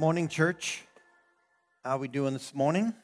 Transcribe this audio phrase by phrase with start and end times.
[0.00, 0.82] Morning, church.
[1.84, 2.94] How we doing this morning?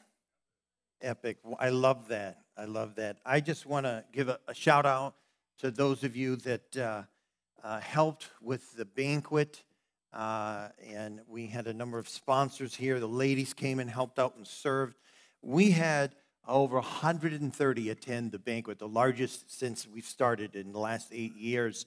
[0.99, 1.37] Epic.
[1.59, 2.39] I love that.
[2.57, 3.17] I love that.
[3.23, 5.13] I just want to give a, a, shout out
[5.59, 7.03] to those of you that uh,
[7.63, 9.63] uh, helped with the banquet.
[10.11, 12.99] Uh, and we had a number of sponsors here.
[12.99, 14.97] The ladies came and helped out and served.
[15.43, 16.15] We had
[16.47, 21.85] over 130 attend the banquet, the largest since we've started in the last eight years.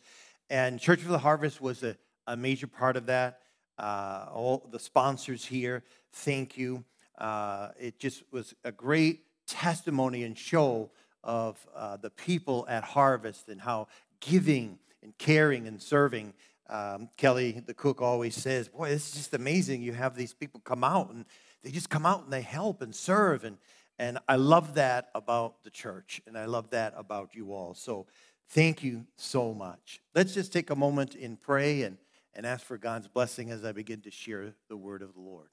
[0.48, 1.96] And Church of the Harvest was a,
[2.28, 3.40] a major part of that
[3.80, 6.84] uh, all the sponsors here, thank you.
[7.18, 10.90] Uh, it just was a great testimony and show
[11.24, 13.88] of uh, the people at Harvest and how
[14.20, 16.34] giving and caring and serving.
[16.68, 19.82] Um, Kelly, the cook, always says, Boy, this is just amazing.
[19.82, 21.24] You have these people come out and
[21.62, 23.44] they just come out and they help and serve.
[23.44, 23.56] And,
[23.98, 27.74] and I love that about the church and I love that about you all.
[27.74, 28.06] So
[28.50, 30.00] thank you so much.
[30.14, 31.96] Let's just take a moment and pray and
[32.34, 35.48] and ask for God's blessing as I begin to share the word of the Lord.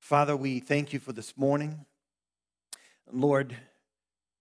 [0.00, 1.84] Father, we thank you for this morning.
[3.10, 3.56] Lord,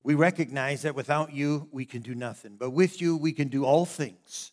[0.04, 3.66] we recognize that without you, we can do nothing, but with you, we can do
[3.66, 4.52] all things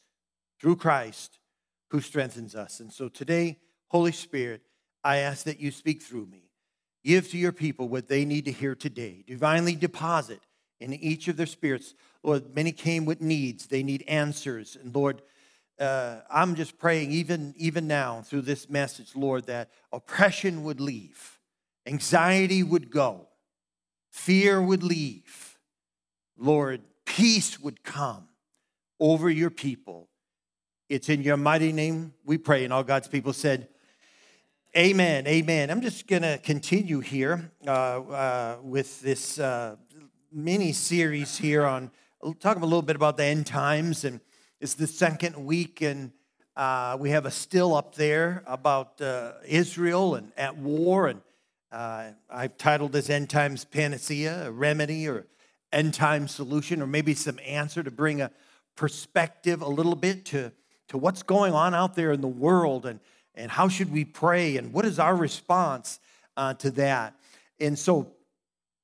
[0.60, 1.38] through Christ
[1.90, 2.80] who strengthens us.
[2.80, 4.62] And so today, Holy Spirit,
[5.02, 6.50] I ask that you speak through me.
[7.04, 9.24] Give to your people what they need to hear today.
[9.26, 10.40] Divinely deposit
[10.80, 11.94] in each of their spirits.
[12.22, 14.76] Lord, many came with needs, they need answers.
[14.80, 15.22] And Lord,
[15.80, 21.38] uh, I'm just praying, even, even now through this message, Lord, that oppression would leave,
[21.86, 23.28] anxiety would go,
[24.10, 25.58] fear would leave.
[26.36, 28.28] Lord, peace would come
[29.00, 30.08] over your people.
[30.88, 32.64] It's in your mighty name we pray.
[32.64, 33.68] And all God's people said,
[34.76, 35.26] Amen.
[35.26, 35.70] Amen.
[35.70, 39.76] I'm just going to continue here uh, uh, with this uh,
[40.30, 41.90] mini series here on
[42.38, 44.20] talking a little bit about the end times and
[44.60, 46.10] it's the second week, and
[46.56, 51.06] uh, we have a still up there about uh, Israel and at war.
[51.06, 51.20] And
[51.70, 55.26] uh, I've titled this End Times Panacea, a remedy or
[55.72, 58.32] end time solution, or maybe some answer to bring a
[58.74, 60.50] perspective a little bit to,
[60.88, 62.98] to what's going on out there in the world and,
[63.36, 66.00] and how should we pray and what is our response
[66.36, 67.14] uh, to that.
[67.60, 68.12] And so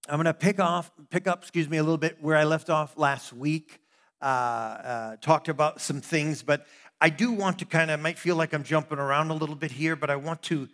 [0.08, 2.70] I'm going to pick off, pick up, excuse me, a little bit where I left
[2.70, 3.80] off last week.
[4.24, 6.66] Uh, uh, talked about some things, but
[6.98, 9.70] I do want to kind of might feel like I'm jumping around a little bit
[9.70, 10.66] here, but I want to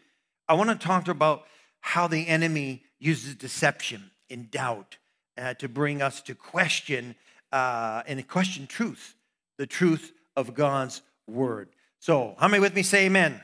[0.48, 1.46] I want to talk about
[1.80, 4.98] how the enemy uses deception and doubt
[5.36, 7.16] uh, to bring us to question
[7.50, 9.16] uh, and question truth,
[9.58, 11.70] the truth of God's word.
[11.98, 13.32] So, how many with me say amen?
[13.32, 13.42] amen?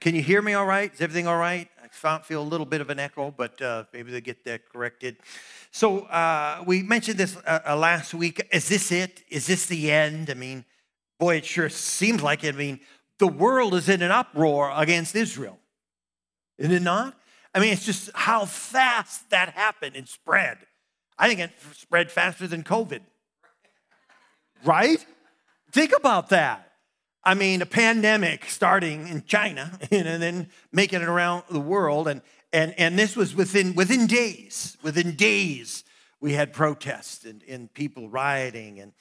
[0.00, 0.92] Can you hear me all right?
[0.92, 1.70] Is everything all right?
[1.96, 5.16] Feel a little bit of an echo, but uh, maybe they get that corrected.
[5.70, 8.46] So uh, we mentioned this uh, uh, last week.
[8.52, 9.22] Is this it?
[9.28, 10.30] Is this the end?
[10.30, 10.64] I mean,
[11.18, 12.54] boy, it sure seems like it.
[12.54, 12.80] I mean,
[13.18, 15.58] the world is in an uproar against Israel.
[16.58, 17.18] Is it not?
[17.54, 20.58] I mean, it's just how fast that happened and spread.
[21.18, 23.00] I think it spread faster than COVID.
[24.64, 25.04] Right?
[25.72, 26.72] Think about that.
[27.26, 32.06] I mean, a pandemic starting in China and then making it around the world.
[32.06, 32.22] And,
[32.52, 35.82] and, and this was within, within days, within days,
[36.20, 38.78] we had protests and, and people rioting.
[38.78, 38.92] And,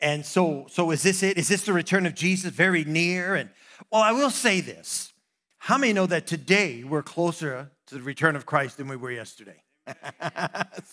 [0.00, 1.38] and so, so is this it?
[1.38, 3.36] Is this the return of Jesus very near?
[3.36, 3.48] And
[3.92, 5.12] well, I will say this.
[5.58, 9.12] How many know that today we're closer to the return of Christ than we were
[9.12, 9.62] yesterday?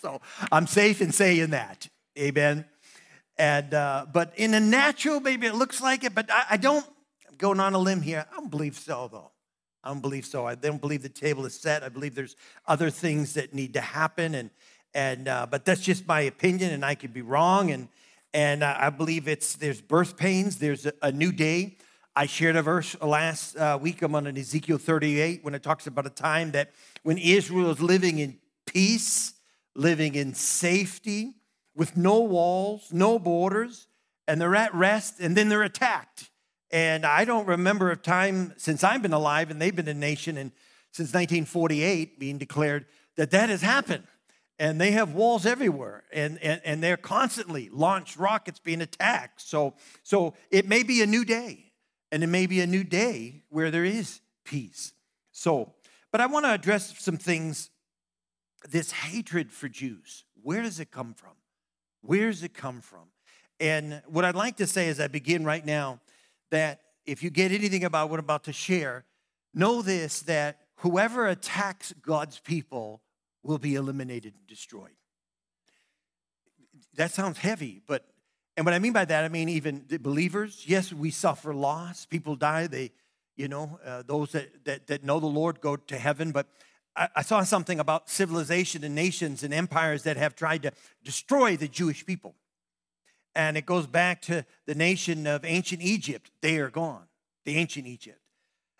[0.00, 0.20] so
[0.52, 1.88] I'm safe in saying that.
[2.16, 2.64] Amen.
[3.38, 6.86] And uh, but in a natural, maybe it looks like it, but I, I don't.
[7.28, 8.24] I'm going on a limb here.
[8.30, 9.30] I don't believe so, though.
[9.84, 10.46] I don't believe so.
[10.46, 11.82] I don't believe the table is set.
[11.82, 12.34] I believe there's
[12.66, 14.50] other things that need to happen, and
[14.94, 17.70] and uh, but that's just my opinion, and I could be wrong.
[17.70, 17.88] And
[18.32, 20.58] and uh, I believe it's there's birth pains.
[20.58, 21.76] There's a, a new day.
[22.18, 24.00] I shared a verse last uh, week.
[24.00, 26.72] I'm on an Ezekiel 38 when it talks about a time that
[27.02, 29.34] when Israel is living in peace,
[29.74, 31.34] living in safety,
[31.76, 33.86] with no walls, no borders,
[34.26, 36.30] and they're at rest, and then they're attacked.
[36.70, 40.36] And I don't remember a time since I've been alive and they've been a nation
[40.36, 40.50] and
[40.90, 42.86] since 1948 being declared
[43.16, 44.04] that that has happened.
[44.58, 49.42] And they have walls everywhere, and, and, and they're constantly launched rockets being attacked.
[49.42, 51.72] So, so it may be a new day,
[52.10, 54.94] and it may be a new day where there is peace.
[55.30, 55.74] So,
[56.10, 57.68] but I want to address some things.
[58.66, 61.35] This hatred for Jews, where does it come from?
[62.06, 63.08] Where does it come from?
[63.58, 66.00] And what I'd like to say as I begin right now,
[66.50, 69.04] that if you get anything about what I'm about to share,
[69.54, 73.02] know this that whoever attacks God's people
[73.42, 74.96] will be eliminated and destroyed.
[76.94, 78.06] That sounds heavy, but
[78.56, 80.64] and what I mean by that, I mean even the believers.
[80.66, 82.06] Yes, we suffer loss.
[82.06, 82.66] People die.
[82.66, 82.92] They
[83.36, 86.32] You know, uh, those that, that, that know the Lord go to heaven.
[86.32, 86.46] But
[86.96, 90.72] I, saw something about civilization and nations and empires that have tried to
[91.04, 92.34] destroy the Jewish people.
[93.34, 96.30] And it goes back to the nation of ancient Egypt.
[96.40, 97.04] They are gone,
[97.44, 98.20] the ancient Egypt.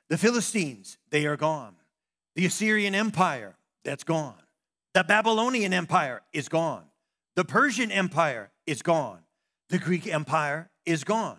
[0.09, 1.75] The Philistines, they are gone.
[2.37, 4.41] The Assyrian Empire, that's gone.
[4.95, 6.85] The Babylonian Empire is gone.
[7.35, 9.21] The Persian Empire is gone.
[9.69, 11.39] The Greek Empire is gone.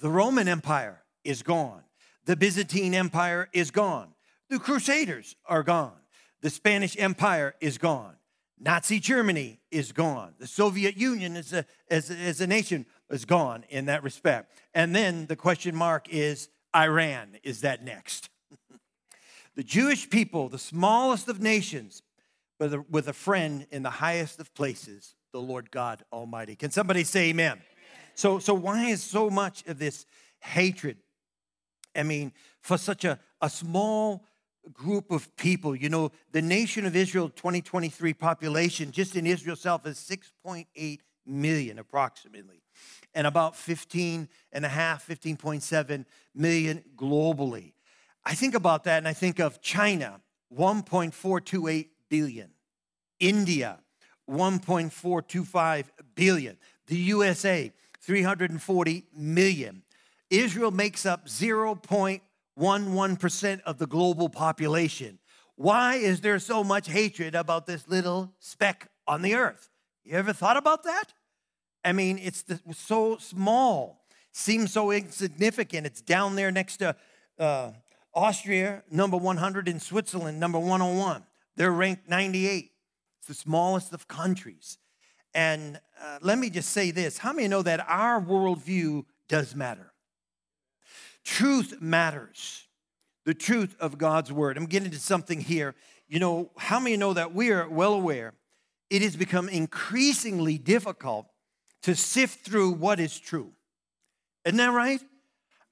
[0.00, 1.82] The Roman Empire is gone.
[2.26, 4.14] The Byzantine Empire is gone.
[4.50, 6.01] The Crusaders are gone.
[6.42, 8.16] The Spanish Empire is gone.
[8.58, 10.34] Nazi Germany is gone.
[10.38, 14.52] The Soviet Union as a, as, as a nation is gone in that respect.
[14.74, 17.38] And then the question mark is Iran.
[17.42, 18.28] Is that next?
[19.56, 22.02] the Jewish people, the smallest of nations,
[22.58, 26.54] but with a friend in the highest of places, the Lord God Almighty.
[26.54, 27.52] Can somebody say amen?
[27.52, 27.62] amen?
[28.14, 30.06] So, so why is so much of this
[30.40, 30.98] hatred?
[31.96, 34.24] I mean, for such a, a small
[34.70, 39.86] group of people, you know, the nation of Israel 2023 population just in Israel itself
[39.86, 42.62] is 6.8 million approximately,
[43.14, 46.04] and about 15 and a half, 15.7
[46.34, 47.72] million globally.
[48.24, 50.20] I think about that and I think of China,
[50.56, 52.50] 1.428 billion,
[53.18, 53.78] India,
[54.30, 55.84] 1.425
[56.14, 56.56] billion,
[56.86, 59.82] the USA, 340 million.
[60.30, 61.28] Israel makes up
[62.58, 65.18] 0.11% of the global population.
[65.56, 69.68] Why is there so much hatred about this little speck on the earth?
[70.04, 71.12] You ever thought about that?
[71.84, 75.86] I mean, it's the, so small, seems so insignificant.
[75.86, 76.96] It's down there next to
[77.38, 77.72] uh,
[78.14, 81.24] Austria, number 100, in Switzerland, number 101.
[81.56, 82.70] They're ranked 98.
[83.18, 84.78] It's the smallest of countries.
[85.34, 89.91] And uh, let me just say this how many know that our worldview does matter?
[91.24, 92.66] Truth matters.
[93.24, 94.56] The truth of God's word.
[94.56, 95.74] I'm getting to something here.
[96.08, 98.34] You know, how many know that we are well aware
[98.92, 101.26] it has become increasingly difficult
[101.82, 103.52] to sift through what is true.
[104.44, 105.00] Isn't that right?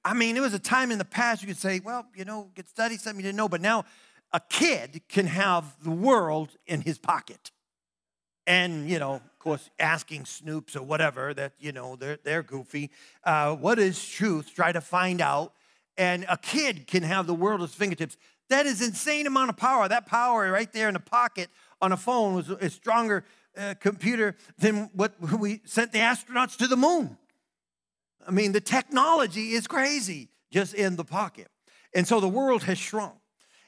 [0.03, 2.49] I mean, there was a time in the past you could say, well, you know,
[2.55, 3.85] get study something you didn't know, but now
[4.33, 7.51] a kid can have the world in his pocket.
[8.47, 12.91] And, you know, course, asking Snopes or whatever that, you know, they're, they're goofy.
[13.23, 14.53] Uh, what is truth?
[14.53, 15.53] Try to find out.
[15.97, 18.17] And a kid can have the world at his fingertips.
[18.49, 19.87] That is insane amount of power.
[19.87, 21.49] That power right there in the pocket
[21.81, 23.25] on a phone was a stronger
[23.57, 27.17] uh, computer than what we sent the astronauts to the moon.
[28.27, 31.47] I mean, the technology is crazy just in the pocket.
[31.93, 33.15] And so the world has shrunk.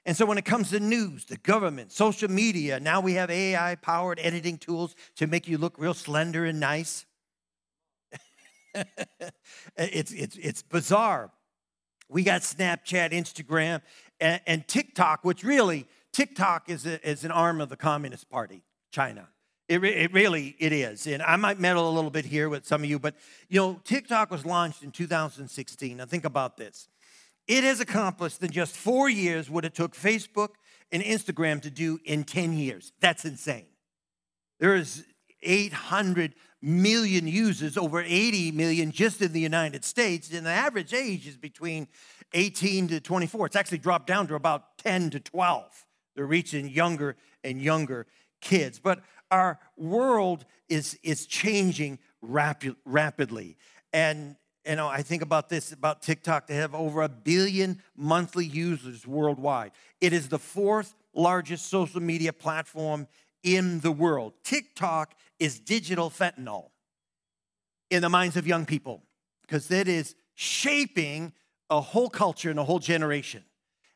[0.06, 3.76] And so when it comes to news, the government, social media, now we have AI
[3.76, 7.06] powered editing tools to make you look real slender and nice.
[9.78, 11.32] it's, it's, it's bizarre.
[12.10, 13.82] We got Snapchat, Instagram,
[14.20, 18.62] and, and TikTok, which really TikTok is, a, is an arm of the Communist Party,
[18.92, 19.30] China.
[19.70, 22.66] It, re, it really it is, and I might meddle a little bit here with
[22.66, 23.16] some of you, but
[23.48, 25.96] you know, TikTok was launched in 2016.
[25.96, 26.90] Now think about this:
[27.48, 30.50] it has accomplished in just four years what it took Facebook
[30.92, 32.94] and Instagram to do in 10 years.
[33.00, 33.68] That's insane.
[34.60, 35.06] There is
[35.42, 41.28] 800 million users, over 80 million just in the United States, and the average age
[41.28, 41.88] is between
[42.34, 43.48] 18 to 24.
[43.48, 45.86] It's actually dropped down to about 10 to 12.
[46.16, 48.08] They're reaching younger and younger
[48.40, 48.80] kids.
[48.80, 53.58] But our world is, is changing rapid, rapidly.
[53.92, 56.48] And you know, I think about this about TikTok.
[56.48, 59.72] They have over a billion monthly users worldwide.
[60.00, 63.08] It is the fourth largest social media platform
[63.44, 64.34] in the world.
[64.44, 66.70] TikTok is digital fentanyl
[67.90, 69.04] in the minds of young people
[69.42, 71.34] because it is shaping
[71.70, 73.44] a whole culture and a whole generation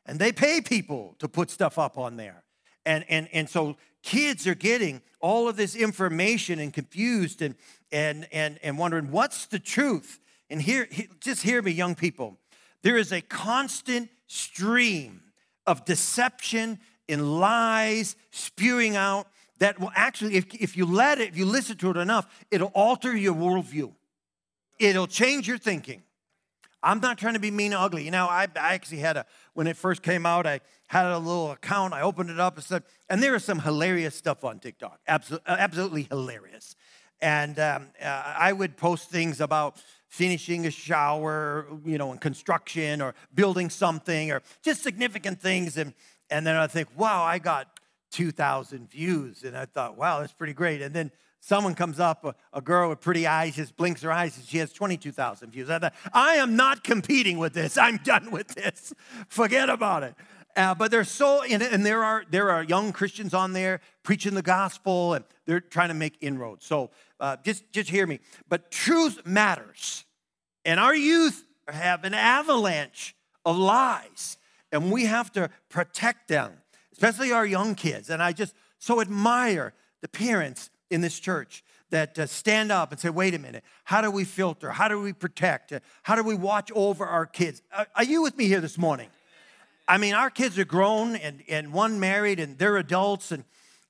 [0.08, 2.42] and they pay people to put stuff up on there.
[2.86, 7.54] And, and, and so kids are getting all of this information and confused and,
[7.92, 10.18] and, and, and wondering what's the truth.
[10.50, 10.88] And here,
[11.20, 12.38] just hear me, young people.
[12.82, 15.22] There is a constant stream
[15.66, 16.78] of deception
[17.08, 19.26] and lies spewing out
[19.58, 22.72] that will actually, if, if you let it, if you listen to it enough, it'll
[22.74, 23.92] alter your worldview.
[24.78, 26.02] It'll change your thinking.
[26.82, 28.04] I'm not trying to be mean or ugly.
[28.04, 31.18] You know, I, I actually had a, when it first came out, I had a
[31.18, 31.92] little account.
[31.92, 35.00] I opened it up and said, and there is some hilarious stuff on TikTok.
[35.08, 36.76] Absolutely, absolutely hilarious.
[37.20, 43.00] And um, uh, I would post things about finishing a shower, you know, in construction
[43.00, 45.76] or building something or just significant things.
[45.76, 45.94] And,
[46.30, 47.78] and then I think, wow, I got
[48.10, 49.44] 2,000 views.
[49.44, 50.82] And I thought, wow, that's pretty great.
[50.82, 54.36] And then someone comes up, a, a, girl with pretty eyes, just blinks her eyes,
[54.36, 55.70] and she has 22,000 views.
[55.70, 57.76] I, thought, I am not competing with this.
[57.76, 58.92] I'm done with this.
[59.28, 60.14] Forget about it.
[60.56, 64.34] Uh, but there's so, and, and there are there are young Christians on there preaching
[64.34, 66.66] the gospel, and they're trying to make inroads.
[66.66, 66.90] So
[67.20, 68.18] uh, just just hear me.
[68.48, 70.04] But truth matters,
[70.64, 73.14] and our youth have an avalanche
[73.44, 74.36] of lies,
[74.72, 76.52] and we have to protect them,
[76.92, 78.10] especially our young kids.
[78.10, 83.00] And I just so admire the parents in this church that uh, stand up and
[83.00, 84.70] say, wait a minute, how do we filter?
[84.70, 85.72] How do we protect?
[86.02, 87.62] How do we watch over our kids?
[87.76, 89.08] Are, are you with me here this morning?
[89.88, 93.44] I mean, our kids are grown and, and one married and they're adults, and,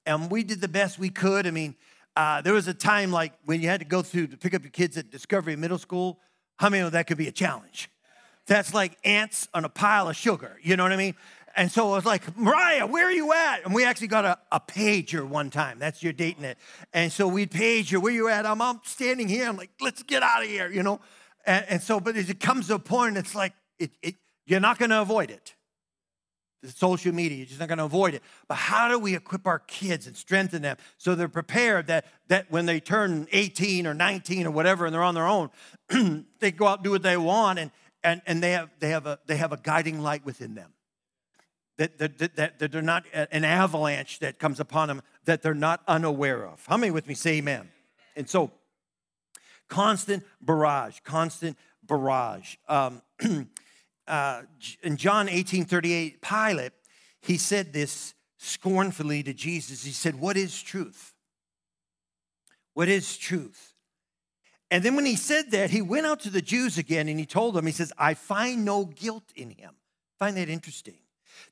[0.07, 1.45] and we did the best we could.
[1.45, 1.75] I mean,
[2.14, 4.62] uh, there was a time like when you had to go through to pick up
[4.62, 6.21] your kids at Discovery Middle School.
[6.57, 7.90] How many of that could be a challenge?
[8.47, 10.57] That's like ants on a pile of sugar.
[10.62, 11.14] You know what I mean?
[11.57, 13.64] And so I was like, Mariah, where are you at?
[13.64, 15.81] And we actually got a, a pager one time.
[15.81, 16.59] That's your dating it.
[16.93, 18.47] And so we'd page you, where you at?
[18.47, 19.49] I'm, I'm standing here.
[19.49, 21.00] I'm like, let's get out of here, you know?
[21.45, 24.14] And, and so, but as it comes to a point, it's like, it, it,
[24.47, 25.55] you're not going to avoid it.
[26.65, 28.23] Social media, you're just not going to avoid it.
[28.49, 32.50] But how do we equip our kids and strengthen them so they're prepared that, that
[32.50, 35.50] when they turn 18 or 19 or whatever and they're on their own,
[36.41, 37.71] they go out and do what they want and,
[38.03, 40.73] and, and they, have, they, have a, they have a guiding light within them
[41.79, 45.83] that, that, that, that they're not an avalanche that comes upon them that they're not
[45.87, 46.65] unaware of.
[46.67, 47.69] How many with me say amen?
[48.17, 48.50] And so,
[49.69, 52.57] constant barrage, constant barrage.
[52.69, 53.00] Um,
[54.09, 54.43] uh,
[54.83, 56.73] in John 18 38, Pilate,
[57.21, 59.85] he said this scornfully to Jesus.
[59.85, 61.12] He said, What is truth?
[62.75, 63.75] What is truth?
[64.71, 67.27] And then when he said that, he went out to the Jews again and he
[67.27, 69.75] told them, He says, I find no guilt in him.
[70.19, 70.99] find that interesting.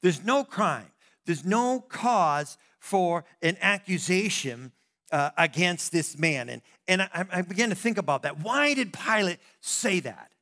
[0.03, 0.91] There's no crime,
[1.25, 4.73] there's no cause for an accusation
[5.13, 6.49] uh, against this man.
[6.49, 8.41] And, and I, I began to think about that.
[8.41, 10.33] Why did Pilate say that?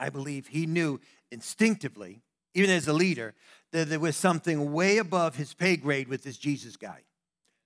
[0.00, 2.22] I believe he knew instinctively,
[2.54, 3.34] even as a leader,
[3.72, 7.02] that there was something way above his pay grade with this Jesus guy.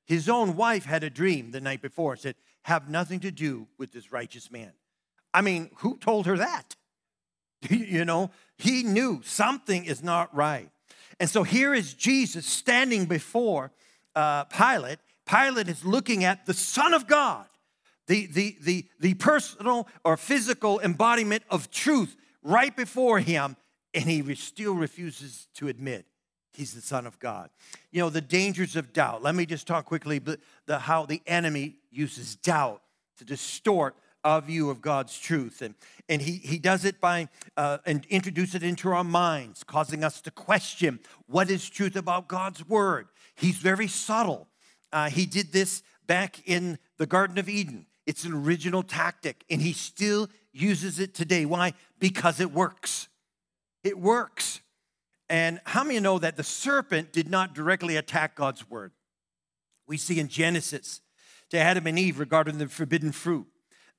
[0.05, 3.69] His own wife had a dream the night before and said, Have nothing to do
[3.79, 4.73] with this righteous man.
[5.33, 6.77] I mean, who told her that?
[7.71, 10.69] you know, he knew something is not right.
[11.19, 13.71] And so here is Jesus standing before
[14.15, 14.99] uh, Pilate.
[15.27, 17.47] Pilate is looking at the Son of God,
[18.07, 23.57] the, the, the, the personal or physical embodiment of truth right before him,
[23.93, 26.07] and he still refuses to admit
[26.53, 27.51] he's the Son of God.
[27.91, 29.23] You know, the dangers of doubt.
[29.23, 32.83] Let me just talk quickly the, the how the enemy uses doubt
[33.19, 35.61] to distort our view of God's truth.
[35.61, 35.75] And,
[36.09, 40.21] and he, he does it by uh, and introduce it into our minds, causing us
[40.23, 43.09] to question what is truth about God's word.
[43.35, 44.49] He's very subtle.
[44.93, 47.87] Uh, he did this back in the Garden of Eden.
[48.07, 51.45] It's an original tactic, and he still uses it today.
[51.45, 51.75] Why?
[51.99, 53.09] Because it works.
[53.83, 54.61] It works.
[55.29, 58.93] And how many know that the serpent did not directly attack God's word?
[59.87, 61.01] We see in Genesis
[61.51, 63.47] to Adam and Eve regarding the forbidden fruit.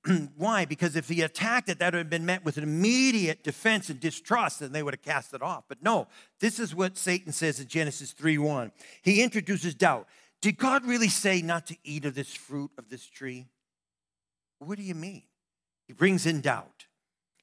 [0.37, 0.65] Why?
[0.65, 3.99] Because if he attacked it, that would have been met with an immediate defense and
[3.99, 5.63] distrust, and they would have cast it off.
[5.67, 6.07] But no,
[6.39, 8.71] this is what Satan says in Genesis 3:1.
[9.01, 10.07] He introduces doubt.
[10.41, 13.47] Did God really say not to eat of this fruit of this tree?
[14.59, 15.23] What do you mean?
[15.87, 16.85] He brings in doubt.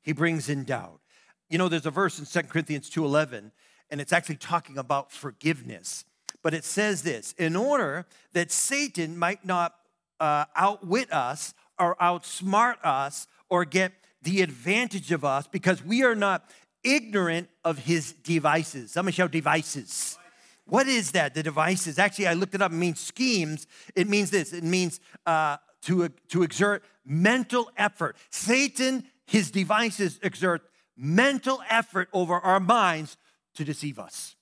[0.03, 1.01] He brings in doubt.
[1.49, 3.53] You know, there's a verse in 2 Corinthians 2:11,
[3.91, 6.05] and it's actually talking about forgiveness.
[6.43, 9.75] But it says this: in order that Satan might not
[10.19, 16.15] uh, outwit us or outsmart us or get the advantage of us because we are
[16.15, 16.49] not
[16.85, 18.93] ignorant of his devices.
[18.93, 20.19] Somebody shout devices.
[20.67, 21.35] What is that?
[21.35, 21.99] The devices.
[21.99, 22.73] Actually, I looked it up.
[22.73, 23.67] It means schemes.
[23.95, 24.53] It means this.
[24.53, 28.17] It means uh, to, to exert mental effort.
[28.31, 30.63] Satan, his devices exert
[30.97, 33.17] mental effort over our minds
[33.55, 34.37] to deceive us,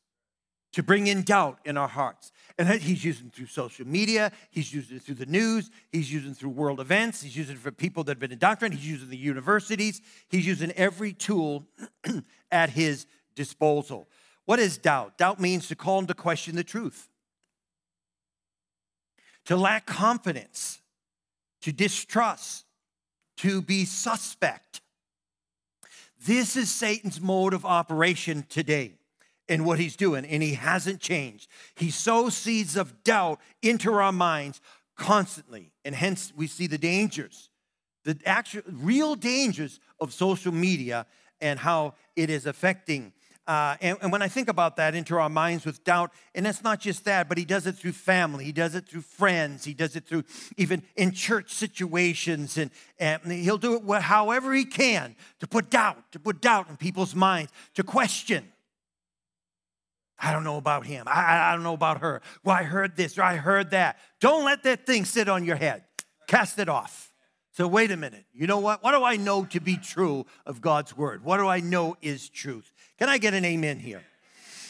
[0.73, 2.33] to bring in doubt in our hearts.
[2.59, 6.81] And he's using through social media, he's using through the news, he's using through world
[6.81, 10.71] events, he's using for people that have been indoctrinated, he's using the universities, he's using
[10.73, 11.67] every tool
[12.53, 14.09] at his disposal.
[14.45, 15.17] What is doubt?
[15.17, 17.09] Doubt means to call into question the truth,
[19.47, 20.81] to lack confidence,
[21.63, 22.65] to distrust,
[23.39, 24.81] to be suspect.
[26.27, 28.95] This is Satan's mode of operation today
[29.49, 31.49] and what he's doing, and he hasn't changed.
[31.75, 34.61] He sows seeds of doubt into our minds
[34.97, 37.51] constantly, and hence we see the dangers,
[38.05, 41.07] the actual real dangers of social media
[41.41, 43.13] and how it is affecting
[43.51, 46.63] Uh, and, and, when I think about that, into our minds with doubt, and it's
[46.63, 49.75] not just that, but he does it through family, he does it through friends, he
[49.75, 50.23] does it through
[50.57, 56.13] even in church situations, and, and he'll do it however he can to put doubt,
[56.13, 58.53] to put doubt in people's minds, to question.
[60.17, 61.09] I don't know about him.
[61.09, 62.23] I, I don't know about her.
[62.45, 63.99] Well, I heard this or I heard that.
[64.21, 65.83] Don't let that thing sit on your head.
[66.29, 67.11] Cast it off.
[67.53, 68.27] So, wait a minute.
[68.33, 68.83] You know what?
[68.83, 71.25] What do I know to be true of God's word?
[71.25, 72.73] What do I know is truth?
[73.01, 74.03] Can I get an amen here?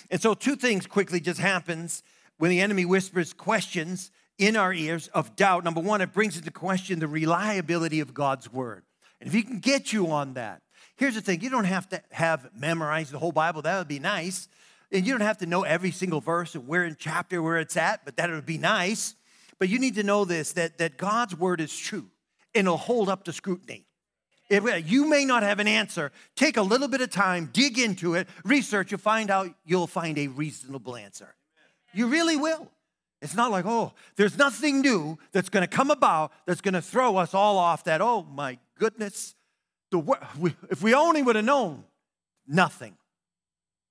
[0.08, 2.04] And so two things quickly just happens
[2.38, 5.64] when the enemy whispers questions in our ears of doubt.
[5.64, 8.84] Number one, it brings into question the reliability of God's word.
[9.20, 10.62] And if he can get you on that,
[10.96, 13.98] here's the thing you don't have to have memorized the whole Bible, that would be
[13.98, 14.46] nice.
[14.92, 17.76] And you don't have to know every single verse and where in chapter where it's
[17.76, 19.16] at, but that would be nice.
[19.58, 22.06] But you need to know this that, that God's word is true
[22.54, 23.86] and it'll hold up to scrutiny.
[24.50, 27.78] If uh, you may not have an answer, take a little bit of time, dig
[27.78, 31.34] into it, research, you'll find out you'll find a reasonable answer.
[31.94, 32.68] You really will.
[33.22, 36.82] It's not like, oh, there's nothing new that's going to come about that's going to
[36.82, 39.34] throw us all off that, oh my goodness.
[39.90, 41.84] The, if we only would have known,
[42.46, 42.96] nothing.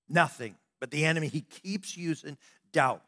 [0.09, 0.55] Nothing.
[0.79, 2.37] But the enemy, he keeps using
[2.71, 3.01] doubt.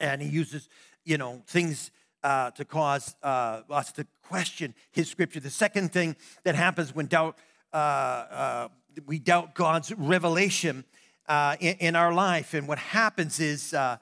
[0.00, 0.68] And he uses,
[1.04, 1.90] you know, things
[2.22, 5.40] uh, to cause uh, us to question his scripture.
[5.40, 7.38] The second thing that happens when doubt,
[7.72, 8.68] uh, uh
[9.06, 10.84] we doubt God's revelation
[11.28, 13.98] uh, in, in, our life, and what happens is uh,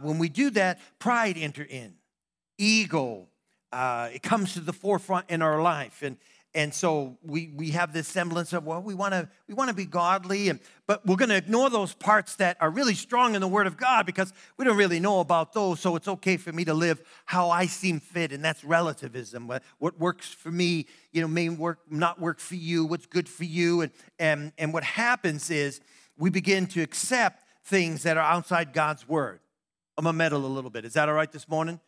[0.00, 1.94] when we do that, pride enter in,
[2.58, 3.28] ego,
[3.72, 6.16] it comes to the forefront in our life, and
[6.54, 9.74] and so we, we have this semblance of well we want to we want to
[9.74, 13.40] be godly and but we're going to ignore those parts that are really strong in
[13.40, 16.52] the word of god because we don't really know about those so it's okay for
[16.52, 19.48] me to live how i seem fit and that's relativism.
[19.78, 23.44] What, works for me you know may work not work for you what's good for
[23.44, 25.80] you and and and what happens is
[26.16, 29.40] we begin to accept things that are outside god's word.
[29.96, 30.84] I'm gonna meddle a little bit.
[30.84, 31.80] Is that all right this morning?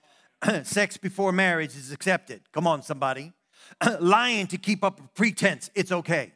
[0.62, 2.40] Sex before marriage is accepted.
[2.52, 3.32] Come on somebody
[4.00, 6.32] lying to keep up pretense, it's okay.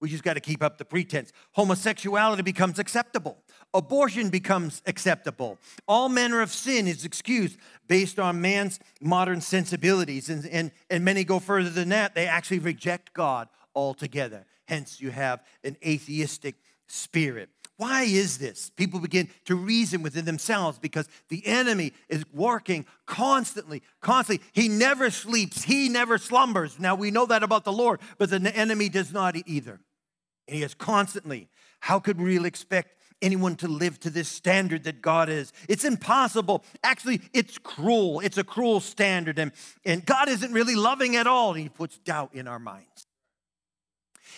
[0.00, 1.30] We just got to keep up the pretense.
[1.52, 3.36] Homosexuality becomes acceptable.
[3.74, 5.58] Abortion becomes acceptable.
[5.86, 10.30] All manner of sin is excused based on man's modern sensibilities.
[10.30, 12.14] And, and, and many go further than that.
[12.14, 14.46] They actually reject God altogether.
[14.66, 16.54] Hence, you have an atheistic
[16.88, 17.50] spirit.
[17.80, 18.70] Why is this?
[18.76, 24.46] People begin to reason within themselves because the enemy is working constantly, constantly.
[24.52, 26.78] He never sleeps, he never slumbers.
[26.78, 29.80] Now we know that about the Lord, but the enemy does not either.
[30.46, 31.48] And he is constantly.
[31.80, 35.50] How could we really expect anyone to live to this standard that God is?
[35.66, 36.62] It's impossible.
[36.84, 38.20] Actually, it's cruel.
[38.20, 39.38] It's a cruel standard.
[39.38, 39.52] And,
[39.86, 41.54] and God isn't really loving at all.
[41.54, 43.06] He puts doubt in our minds.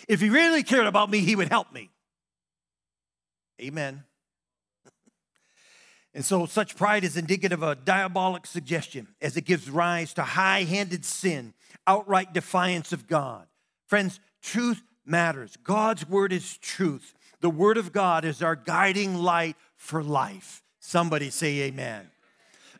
[0.06, 1.90] If he really cared about me, he would help me.
[3.60, 4.04] Amen.
[6.14, 10.22] And so, such pride is indicative of a diabolic suggestion as it gives rise to
[10.22, 11.54] high handed sin,
[11.86, 13.46] outright defiance of God.
[13.86, 15.56] Friends, truth matters.
[15.64, 17.14] God's word is truth.
[17.40, 20.62] The word of God is our guiding light for life.
[20.80, 22.10] Somebody say amen.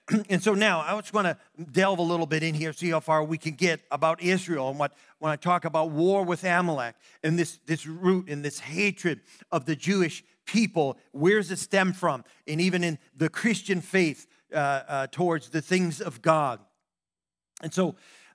[0.29, 3.01] and so now I just want to delve a little bit in here, see how
[3.01, 6.97] far we can get about Israel and what when I talk about war with Amalek
[7.23, 11.93] and this, this root and this hatred of the Jewish people, where does it stem
[11.93, 12.25] from?
[12.47, 16.61] And even in the Christian faith uh, uh, towards the things of God.
[17.63, 17.95] And so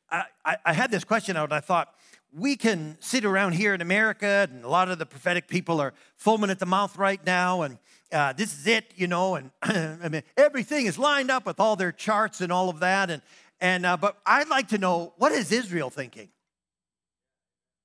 [0.09, 0.25] I,
[0.65, 1.93] I, had this question out, I thought,
[2.33, 5.93] we can sit around here in America, and a lot of the prophetic people are
[6.15, 7.77] foaming at the mouth right now, and
[8.11, 11.75] uh, this is it, you know, and I mean, everything is lined up with all
[11.75, 13.09] their charts and all of that.
[13.09, 13.21] And,
[13.59, 16.29] and uh, but I'd like to know what is Israel thinking?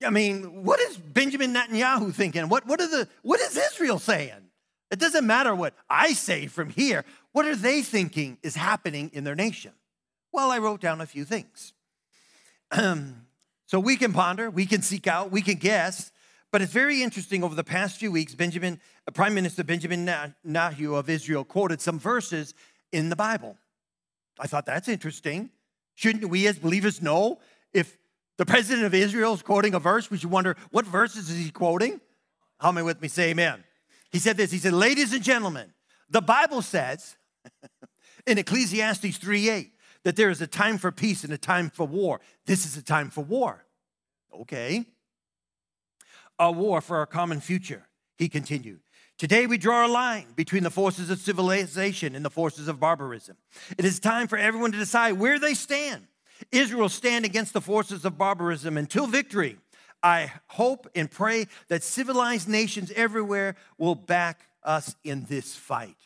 [0.05, 2.49] I mean, what is Benjamin Netanyahu thinking?
[2.49, 4.51] What, what, are the, what is Israel saying?
[4.91, 7.05] It doesn't matter what I say from here.
[7.33, 9.73] What are they thinking is happening in their nation?
[10.33, 11.73] Well, I wrote down a few things.
[12.73, 16.13] so we can ponder, we can seek out, we can guess.
[16.51, 20.99] But it's very interesting over the past few weeks, Benjamin, uh, Prime Minister Benjamin Netanyahu
[20.99, 22.53] of Israel quoted some verses
[22.93, 23.57] in the Bible.
[24.39, 25.51] I thought that's interesting.
[25.95, 27.41] Shouldn't we as believers know
[27.73, 27.97] if
[28.43, 30.11] the president of Israel is quoting a verse.
[30.11, 32.01] We should wonder what verses is he quoting?
[32.59, 33.07] How many with me?
[33.07, 33.63] Say amen.
[34.11, 34.51] He said this.
[34.51, 35.73] He said, Ladies and gentlemen,
[36.11, 37.17] the Bible says
[38.27, 39.71] in Ecclesiastes 3 8
[40.03, 42.21] that there is a time for peace and a time for war.
[42.45, 43.65] This is a time for war.
[44.35, 44.87] Okay.
[46.41, 47.87] A war for our common future,
[48.19, 48.81] he continued.
[49.19, 53.37] Today, we draw a line between the forces of civilization and the forces of barbarism.
[53.79, 56.09] It is time for everyone to decide where they stand
[56.51, 59.59] Israel stand against the forces of barbarism until victory.
[60.03, 65.97] I hope and pray that civilized nations everywhere will back us in this fight.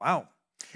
[0.00, 0.28] Wow.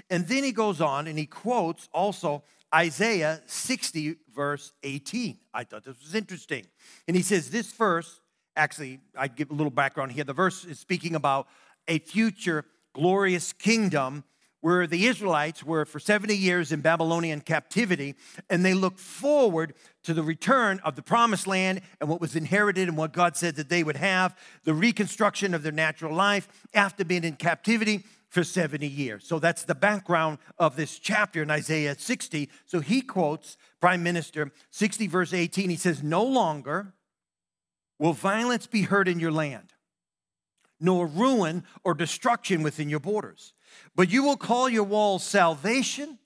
[0.09, 5.37] And then he goes on and he quotes also Isaiah 60, verse 18.
[5.53, 6.65] I thought this was interesting.
[7.07, 8.21] And he says, This verse,
[8.55, 10.23] actually, I give a little background here.
[10.23, 11.47] The verse is speaking about
[11.87, 14.23] a future glorious kingdom
[14.61, 18.15] where the Israelites were for 70 years in Babylonian captivity,
[18.49, 22.87] and they looked forward to the return of the promised land and what was inherited
[22.87, 27.03] and what God said that they would have, the reconstruction of their natural life after
[27.03, 29.27] being in captivity for 70 years.
[29.27, 32.49] So that's the background of this chapter in Isaiah 60.
[32.65, 35.69] So he quotes Prime Minister 60, verse 18.
[35.69, 36.93] He says, No longer
[37.99, 39.73] will violence be heard in your land,
[40.79, 43.53] nor ruin or destruction within your borders.
[43.95, 46.17] But you will call your walls salvation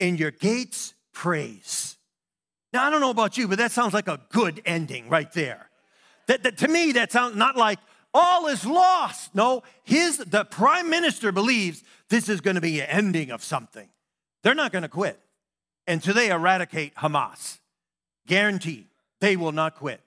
[0.00, 1.96] and your gates praise.
[2.72, 5.70] Now, I don't know about you, but that sounds like a good ending right there.
[6.26, 7.78] That, that to me, that sounds not like,
[8.12, 9.34] all is lost.
[9.34, 13.88] No, his the prime minister believes this is going to be an ending of something.
[14.42, 15.20] They're not going to quit
[15.86, 17.58] until they eradicate Hamas.
[18.26, 18.86] Guaranteed,
[19.20, 20.00] they will not quit.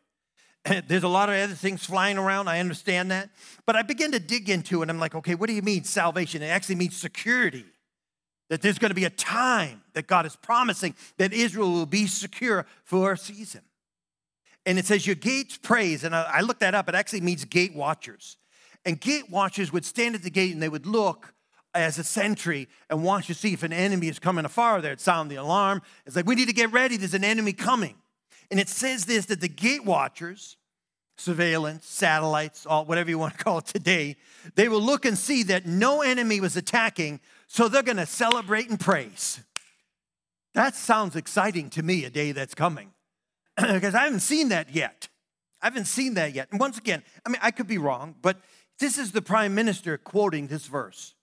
[0.87, 2.47] There's a lot of other things flying around.
[2.47, 3.29] I understand that.
[3.65, 4.89] But I begin to dig into it.
[4.89, 6.41] I'm like, okay, what do you mean salvation?
[6.41, 7.65] It actually means security.
[8.49, 12.07] That there's going to be a time that God is promising that Israel will be
[12.07, 13.61] secure for a season
[14.67, 16.03] and it says your gates praise.
[16.03, 16.89] And I, I looked that up.
[16.89, 18.35] It actually means gate watchers.
[18.85, 21.33] And gate watchers would stand at the gate and they would look
[21.73, 24.81] as a sentry and watch to see if an enemy is coming afar.
[24.81, 25.81] They'd sound the alarm.
[26.05, 26.97] It's like, we need to get ready.
[26.97, 27.95] There's an enemy coming.
[28.51, 30.56] And it says this that the gate watchers,
[31.17, 34.15] surveillance, satellites, all, whatever you want to call it today,
[34.55, 38.69] they will look and see that no enemy was attacking, so they're going to celebrate
[38.69, 39.41] and praise.
[40.53, 42.91] That sounds exciting to me, a day that's coming
[43.57, 45.09] because I haven't seen that yet.
[45.61, 46.47] I haven't seen that yet.
[46.51, 48.37] And once again, I mean, I could be wrong, but
[48.79, 51.15] this is the prime minister quoting this verse.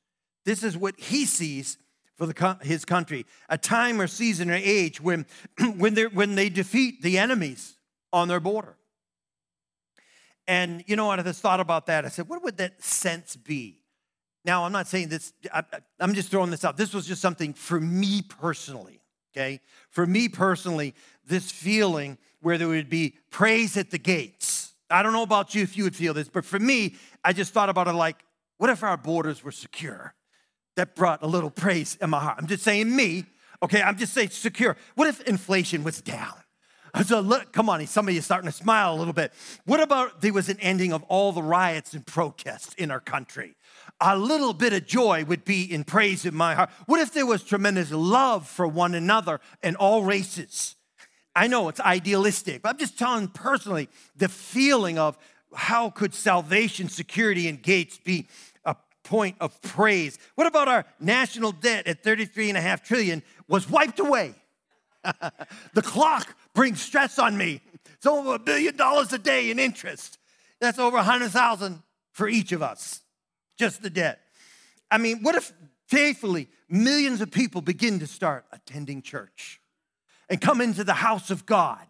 [0.44, 1.78] This is what he sees
[2.16, 5.26] for the, his country a time or season or age when,
[5.76, 7.76] when, when they defeat the enemies
[8.12, 8.76] on their border.
[10.46, 11.18] And you know what?
[11.18, 12.04] I just thought about that.
[12.04, 13.80] I said, what would that sense be?
[14.44, 15.62] Now, I'm not saying this, I,
[15.98, 16.76] I'm just throwing this out.
[16.76, 19.00] This was just something for me personally,
[19.34, 19.60] okay?
[19.88, 20.94] For me personally,
[21.26, 24.74] this feeling where there would be praise at the gates.
[24.90, 27.54] I don't know about you if you would feel this, but for me, I just
[27.54, 28.22] thought about it like,
[28.58, 30.14] what if our borders were secure?
[30.76, 32.36] That brought a little praise in my heart.
[32.38, 33.24] I'm just saying me,
[33.62, 33.80] okay?
[33.80, 34.76] I'm just saying secure.
[34.94, 36.34] What if inflation was down?
[37.02, 39.32] So look, come on, some of you starting to smile a little bit.
[39.64, 43.56] What about there was an ending of all the riots and protests in our country?
[44.00, 46.70] A little bit of joy would be in praise in my heart.
[46.86, 50.76] What if there was tremendous love for one another and all races?
[51.34, 55.18] I know it's idealistic, but I'm just telling personally the feeling of
[55.52, 58.28] how could salvation, security, and gates be
[58.64, 60.18] a point of praise?
[60.36, 64.34] What about our national debt at 33 and a half trillion was wiped away?
[65.74, 67.60] The clock brings stress on me.
[67.94, 70.18] It's over a billion dollars a day in interest.
[70.60, 73.00] That's over a hundred thousand for each of us,
[73.58, 74.20] just the debt.
[74.90, 75.52] I mean, what if
[75.88, 79.60] faithfully millions of people begin to start attending church?
[80.28, 81.86] and come into the house of God.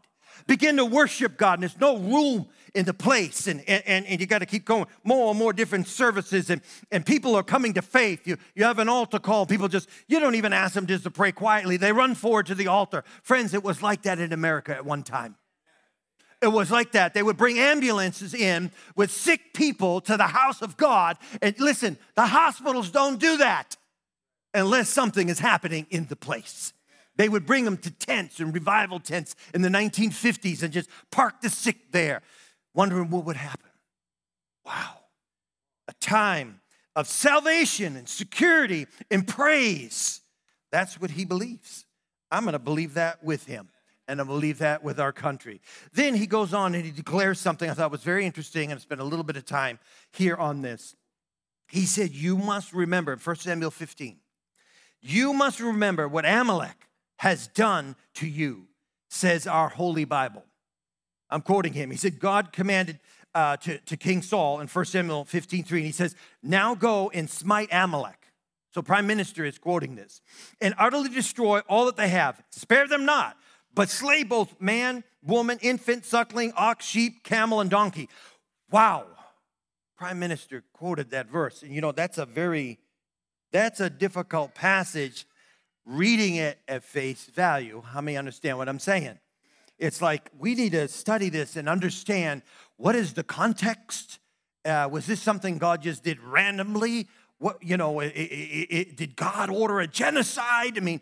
[0.46, 4.26] Begin to worship God, and there's no room in the place, and, and, and you
[4.26, 4.86] got to keep going.
[5.04, 8.26] More and more different services, and, and people are coming to faith.
[8.26, 11.10] You, you have an altar call, people just, you don't even ask them just to
[11.10, 11.76] pray quietly.
[11.76, 13.04] They run forward to the altar.
[13.22, 15.36] Friends, it was like that in America at one time.
[16.42, 17.14] It was like that.
[17.14, 21.16] They would bring ambulances in with sick people to the house of God.
[21.40, 23.76] And listen, the hospitals don't do that
[24.52, 26.74] unless something is happening in the place.
[27.16, 31.40] They would bring them to tents and revival tents in the 1950s and just park
[31.40, 32.22] the sick there,
[32.74, 33.70] wondering what would happen.
[34.64, 34.98] Wow.
[35.86, 36.60] A time
[36.96, 40.20] of salvation and security and praise.
[40.72, 41.86] That's what he believes.
[42.30, 43.68] I'm going to believe that with him,
[44.08, 45.60] and I believe that with our country.
[45.92, 48.82] Then he goes on and he declares something I thought was very interesting, and I
[48.82, 49.78] spent a little bit of time
[50.12, 50.96] here on this.
[51.68, 54.16] He said, You must remember, 1 Samuel 15,
[55.00, 56.88] you must remember what Amalek
[57.24, 58.66] has done to you,
[59.08, 60.44] says our Holy Bible.
[61.30, 61.90] I'm quoting him.
[61.90, 62.98] He said, God commanded
[63.34, 67.08] uh, to, to King Saul in 1 Samuel 15 3, and he says, Now go
[67.14, 68.18] and smite Amalek.
[68.74, 70.20] So, Prime Minister is quoting this,
[70.60, 72.42] and utterly destroy all that they have.
[72.50, 73.38] Spare them not,
[73.74, 78.10] but slay both man, woman, infant, suckling, ox, sheep, camel, and donkey.
[78.70, 79.06] Wow.
[79.96, 81.62] Prime Minister quoted that verse.
[81.62, 82.80] And you know, that's a very,
[83.50, 85.24] that's a difficult passage
[85.86, 87.82] reading it at face value.
[87.84, 89.18] How many understand what I'm saying?
[89.78, 92.42] It's like we need to study this and understand
[92.76, 94.18] what is the context.
[94.64, 97.08] Uh, was this something God just did randomly?
[97.38, 98.00] What you know?
[98.00, 100.78] It, it, it, did God order a genocide?
[100.78, 101.00] I mean,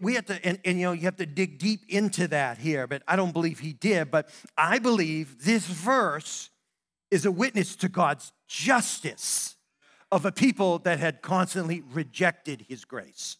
[0.00, 2.86] we have to, and, and you know, you have to dig deep into that here.
[2.86, 4.10] But I don't believe He did.
[4.10, 6.50] But I believe this verse
[7.10, 9.56] is a witness to God's justice
[10.10, 13.36] of a people that had constantly rejected His grace.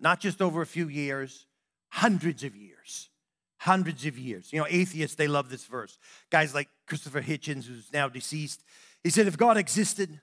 [0.00, 1.46] Not just over a few years,
[1.88, 3.10] hundreds of years
[3.60, 4.52] hundreds of years.
[4.52, 5.98] You know, atheists, they love this verse.
[6.30, 8.62] Guys like Christopher Hitchens, who's now deceased,
[9.04, 10.20] he said, If God existed,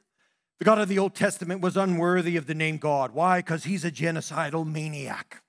[0.58, 3.14] the God of the Old Testament was unworthy of the name God.
[3.14, 3.40] Why?
[3.40, 5.44] Because he's a genocidal maniac.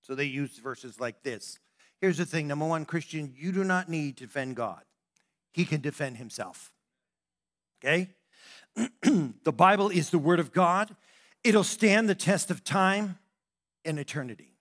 [0.00, 1.58] So they use verses like this.
[2.00, 4.82] Here's the thing number one, Christian, you do not need to defend God,
[5.52, 6.72] he can defend himself.
[7.84, 8.08] Okay?
[9.02, 10.96] the Bible is the Word of God,
[11.42, 13.18] it'll stand the test of time
[13.84, 14.54] and eternity.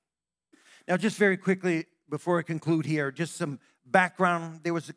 [0.87, 4.61] Now, just very quickly, before I conclude here, just some background.
[4.63, 4.91] There was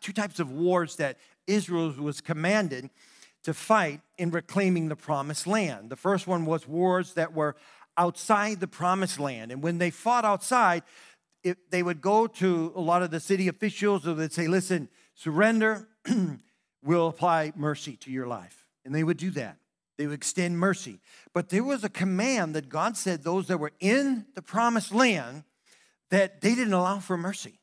[0.00, 2.90] two types of wars that Israel was commanded
[3.44, 5.90] to fight in reclaiming the promised land.
[5.90, 7.56] The first one was wars that were
[7.96, 9.52] outside the promised land.
[9.52, 10.82] And when they fought outside,
[11.42, 14.88] it, they would go to a lot of the city officials and they'd say, listen,
[15.14, 15.88] surrender,
[16.82, 18.66] we'll apply mercy to your life.
[18.84, 19.56] And they would do that.
[19.98, 21.00] They would extend mercy.
[21.34, 25.42] But there was a command that God said those that were in the promised land
[26.10, 27.58] that they didn't allow for mercy.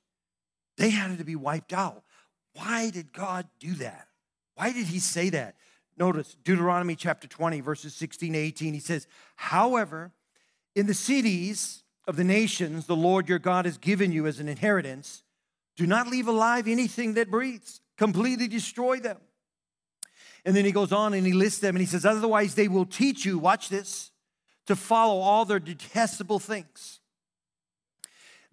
[0.78, 2.04] They had to be wiped out.
[2.54, 4.08] Why did God do that?
[4.56, 5.56] Why did he say that?
[5.98, 8.74] Notice Deuteronomy chapter 20, verses 16 to 18.
[8.74, 10.12] He says, However,
[10.76, 14.50] in the cities of the nations the Lord your God has given you as an
[14.50, 15.24] inheritance,
[15.78, 19.18] do not leave alive anything that breathes, completely destroy them.
[20.46, 22.86] And then he goes on and he lists them and he says, Otherwise, they will
[22.86, 24.12] teach you, watch this,
[24.68, 27.00] to follow all their detestable things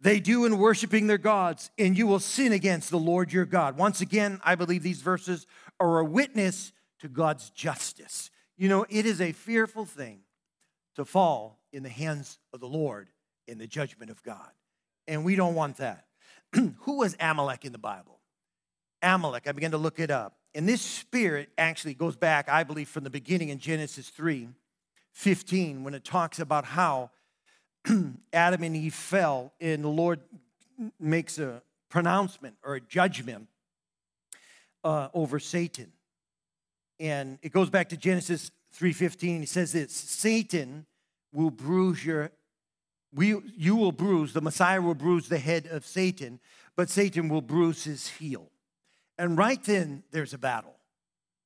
[0.02, 3.78] they do in worshiping their gods, and you will sin against the Lord your God.
[3.78, 5.46] Once again, I believe these verses
[5.78, 8.30] are a witness to God's justice.
[8.56, 10.20] You know, it is a fearful thing
[10.96, 13.10] to fall in the hands of the Lord
[13.46, 14.50] in the judgment of God.
[15.06, 16.06] And we don't want that.
[16.54, 18.18] Who was Amalek in the Bible?
[19.02, 20.36] Amalek, I began to look it up.
[20.54, 24.48] And this spirit actually goes back, I believe, from the beginning in Genesis 3
[25.14, 27.10] 15, when it talks about how
[28.32, 30.20] Adam and Eve fell, and the Lord
[30.98, 33.48] makes a pronouncement or a judgment
[34.84, 35.92] uh, over Satan.
[36.98, 39.40] And it goes back to Genesis 3:15.
[39.40, 40.86] He says this: Satan
[41.32, 42.30] will bruise your
[43.14, 46.40] we, you will bruise, the Messiah will bruise the head of Satan,
[46.76, 48.51] but Satan will bruise his heel.
[49.18, 50.74] And right then, there's a battle.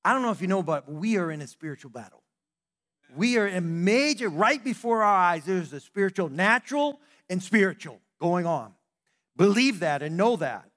[0.04, 2.22] I don't know if you know, but we are in a spiritual battle.
[3.14, 8.46] We are in major, right before our eyes, there's a spiritual, natural and spiritual going
[8.46, 8.72] on.
[9.36, 10.70] Believe that and know that.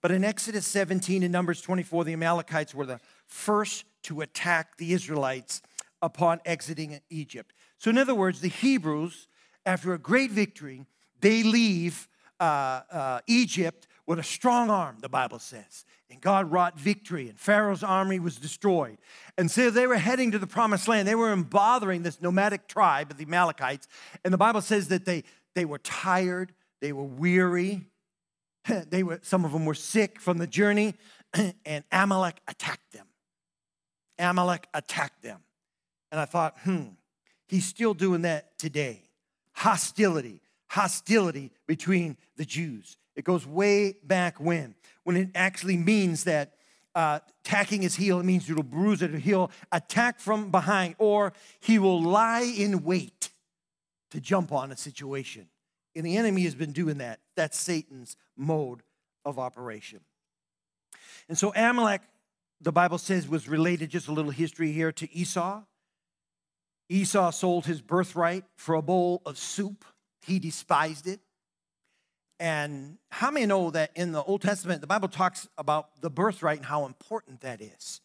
[0.00, 4.92] But in Exodus 17 and Numbers 24, the Amalekites were the first to attack the
[4.92, 5.60] Israelites
[6.00, 7.52] upon exiting Egypt.
[7.78, 9.26] So, in other words, the Hebrews,
[9.66, 10.86] after a great victory,
[11.20, 15.84] they leave uh, uh, Egypt with a strong arm, the Bible says.
[16.10, 18.96] And God wrought victory, and Pharaoh's army was destroyed.
[19.36, 21.06] And so they were heading to the promised land.
[21.06, 23.86] They were bothering this nomadic tribe of the Amalekites.
[24.24, 27.84] And the Bible says that they, they were tired, they were weary,
[28.88, 30.94] they were, some of them were sick from the journey,
[31.66, 33.06] and Amalek attacked them.
[34.18, 35.40] Amalek attacked them.
[36.10, 36.84] And I thought, hmm,
[37.46, 39.02] he's still doing that today.
[39.52, 42.96] Hostility, hostility between the Jews.
[43.18, 46.54] It goes way back when, when it actually means that
[46.94, 51.80] uh, attacking his heel, it means you'll bruise it, he'll attack from behind, or he
[51.80, 53.30] will lie in wait
[54.12, 55.48] to jump on a situation.
[55.96, 57.18] And the enemy has been doing that.
[57.34, 58.84] That's Satan's mode
[59.24, 59.98] of operation.
[61.28, 62.02] And so Amalek,
[62.60, 65.64] the Bible says, was related, just a little history here, to Esau.
[66.88, 69.84] Esau sold his birthright for a bowl of soup.
[70.22, 71.18] He despised it.
[72.40, 76.58] And how many know that in the Old Testament, the Bible talks about the birthright
[76.58, 78.00] and how important that is?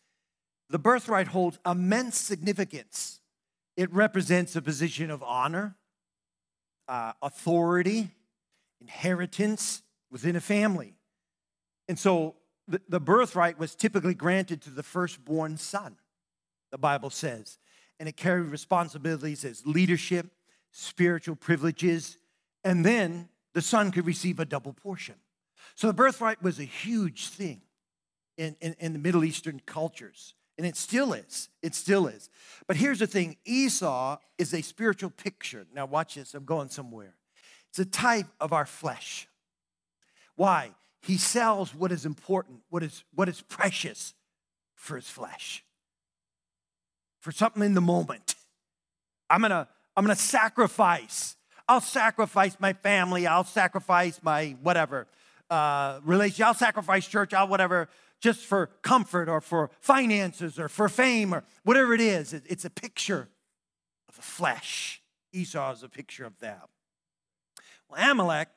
[0.69, 3.21] The birthright holds immense significance.
[3.77, 5.75] It represents a position of honor,
[6.87, 8.09] uh, authority,
[8.81, 10.95] inheritance within a family.
[11.87, 12.35] And so
[12.67, 15.97] the, the birthright was typically granted to the firstborn son,
[16.71, 17.59] the Bible says.
[17.99, 20.27] And it carried responsibilities as leadership,
[20.71, 22.17] spiritual privileges,
[22.63, 25.15] and then the son could receive a double portion.
[25.75, 27.61] So the birthright was a huge thing
[28.37, 30.35] in, in, in, the Middle Eastern cultures.
[30.57, 31.49] And it still is.
[31.61, 32.29] It still is.
[32.67, 35.65] But here's the thing Esau is a spiritual picture.
[35.73, 36.33] Now, watch this.
[36.33, 37.15] I'm going somewhere.
[37.69, 39.27] It's a type of our flesh.
[40.35, 40.71] Why?
[41.01, 44.13] He sells what is important, what is, what is precious
[44.75, 45.63] for his flesh,
[47.19, 48.35] for something in the moment.
[49.29, 51.35] I'm gonna, I'm gonna sacrifice.
[51.67, 53.25] I'll sacrifice my family.
[53.27, 55.07] I'll sacrifice my whatever
[55.49, 56.45] uh, relation.
[56.45, 57.33] I'll sacrifice church.
[57.33, 62.33] I'll whatever just for comfort or for finances or for fame or whatever it is.
[62.33, 63.29] It's a picture
[64.07, 65.01] of the flesh.
[65.31, 66.69] Esau is a picture of that.
[67.89, 68.49] Well, Amalek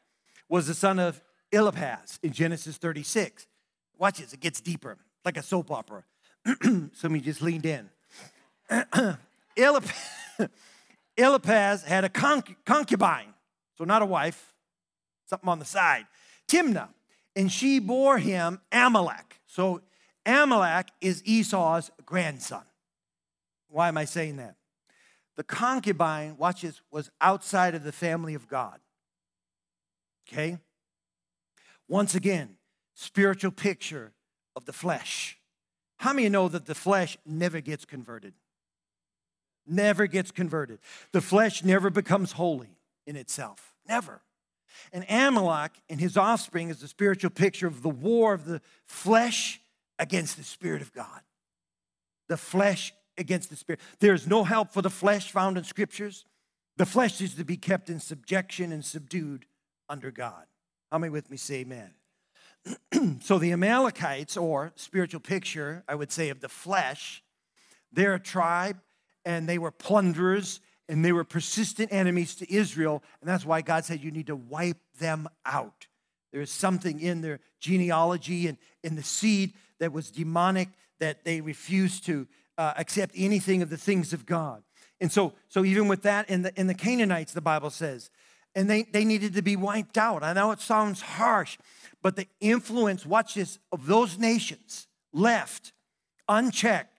[0.49, 1.21] was the son of
[1.53, 3.47] Eliphaz in Genesis 36.
[3.99, 6.05] Watch this, it gets deeper, like a soap opera.
[6.93, 7.89] Some of just leaned in.
[9.57, 10.49] Eliphaz,
[11.19, 13.35] had a concubine,
[13.77, 14.55] so not a wife,
[15.27, 16.07] something on the side,
[16.49, 16.89] Timnah,
[17.35, 19.41] and she bore him Amalek.
[19.47, 19.81] So
[20.25, 22.65] Amalek is Esau's grandson.
[23.69, 24.57] Why am I saying that?
[25.37, 28.81] The concubine, watch this, was outside of the family of God.
[30.27, 30.59] Okay?
[31.89, 32.57] Once again,
[32.95, 34.13] spiritual picture
[34.55, 35.39] of the flesh.
[35.99, 38.35] How many know that the flesh never gets converted?
[39.67, 40.79] Never gets converted.
[41.13, 43.75] The flesh never becomes holy in itself.
[43.89, 44.21] Never.
[44.93, 49.61] And Amalek and his offspring is the spiritual picture of the war of the flesh
[49.99, 51.21] against the Spirit of God.
[52.29, 53.81] The flesh against the Spirit.
[54.01, 56.25] There is no help for the flesh found in scriptures.
[56.77, 59.47] The flesh is to be kept in subjection and subdued
[59.89, 60.45] under God.
[60.93, 61.95] How many with me say amen?
[63.23, 67.23] so the Amalekites, or spiritual picture, I would say, of the flesh,
[67.93, 68.79] they're a tribe
[69.27, 73.03] and they were plunderers and they were persistent enemies to Israel.
[73.21, 75.89] And that's why God said you need to wipe them out.
[76.33, 80.69] There is something in their genealogy and in the seed that was demonic
[81.01, 84.63] that they refused to uh, accept anything of the things of God.
[85.01, 88.11] And so, so even with that, in the, in the Canaanites, the Bible says,
[88.55, 90.23] and they, they needed to be wiped out.
[90.23, 91.59] I know it sounds harsh,
[92.01, 95.73] but the influence, watch this, of those nations left
[96.29, 96.96] unchecked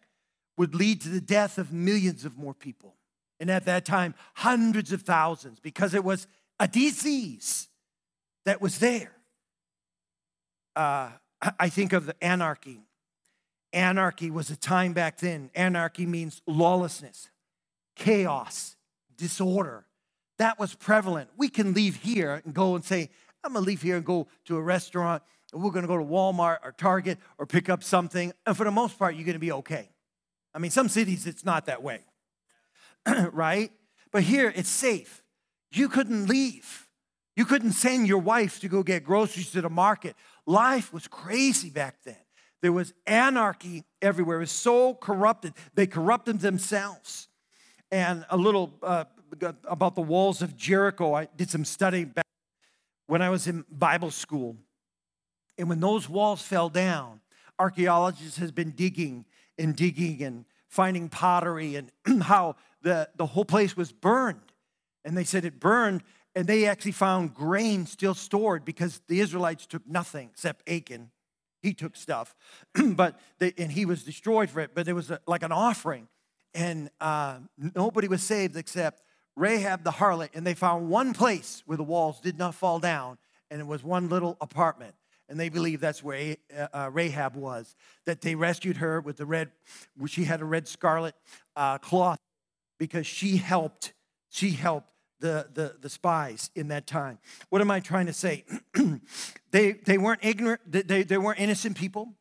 [0.58, 2.96] would lead to the death of millions of more people.
[3.39, 6.28] And at that time, hundreds of thousands, because it was
[6.60, 7.67] a disease
[8.46, 9.12] that was there.
[10.76, 11.12] Uh,
[11.60, 12.80] I think of the anarchy.
[13.74, 15.52] Anarchy was a time back then.
[15.54, 17.30] Anarchy means lawlessness,
[17.96, 18.76] chaos,
[19.17, 19.86] disorder.
[20.39, 21.30] That was prevalent.
[21.38, 23.10] We can leave here and go and say,
[23.43, 25.22] I'm gonna leave here and go to a restaurant,
[25.54, 28.34] and we're gonna go to Walmart or Target or pick up something.
[28.46, 29.89] And for the most part, you're gonna be okay.
[30.53, 32.01] I mean, some cities it's not that way.
[33.31, 33.71] right?
[34.12, 35.23] But here it's safe.
[35.71, 36.88] You couldn't leave.
[37.36, 40.15] You couldn't send your wife to go get groceries to the market.
[40.45, 42.17] Life was crazy back then.
[42.62, 44.38] There was anarchy everywhere.
[44.38, 45.53] It was so corrupted.
[45.75, 47.27] They corrupted themselves.
[47.91, 49.05] And a little uh,
[49.65, 52.25] about the walls of Jericho, I did some study back
[53.05, 54.57] when I was in Bible school.
[55.57, 57.21] And when those walls fell down,
[57.60, 59.25] archaeologists has been digging
[59.58, 61.91] and digging and finding pottery and
[62.24, 64.41] how the, the whole place was burned.
[65.04, 66.04] And they said it burned,
[66.36, 71.12] and they actually found grain still stored because the Israelites took nothing except Achan.
[71.62, 72.36] He took stuff,
[72.86, 74.72] but they, and he was destroyed for it.
[74.76, 76.08] But it was a, like an offering,
[76.54, 77.38] and uh,
[77.76, 79.02] nobody was saved except
[79.36, 80.30] Rahab the harlot.
[80.34, 83.17] And they found one place where the walls did not fall down,
[83.50, 84.93] and it was one little apartment
[85.29, 87.75] and they believe that's where uh, uh, Rahab was.
[88.05, 89.51] That they rescued her with the red,
[90.07, 91.15] she had a red scarlet
[91.55, 92.19] uh, cloth
[92.77, 93.93] because she helped.
[94.29, 97.17] She helped the, the, the spies in that time.
[97.49, 98.45] What am I trying to say?
[99.51, 102.13] they, they weren't ignorant, they, they weren't innocent people.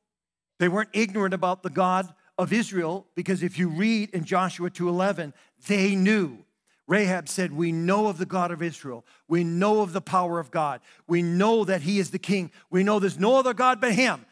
[0.59, 5.33] They weren't ignorant about the God of Israel because if you read in Joshua 2:11,
[5.67, 6.46] they knew
[6.87, 9.05] Rahab said, We know of the God of Israel.
[9.29, 10.81] We know of the power of God.
[11.09, 12.51] We know that He is the king.
[12.71, 14.25] We know there's no other God but Him.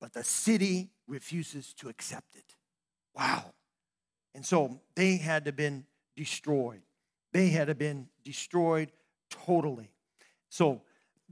[0.00, 2.56] But the city refuses to accept it.
[3.14, 3.54] Wow.
[4.34, 6.82] And so they had to have been destroyed.
[7.32, 8.92] They had to have been destroyed
[9.30, 9.90] totally.
[10.50, 10.82] So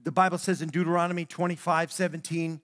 [0.03, 2.63] the Bible says in Deuteronomy 25 17,